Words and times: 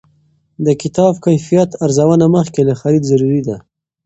د 0.65 0.67
کتاب 0.81 1.13
کیفیت 1.25 1.69
ارزونه 1.85 2.25
مخکې 2.37 2.61
له 2.69 2.73
خرید 2.81 3.03
ضروري 3.11 3.41
ده. 3.47 3.57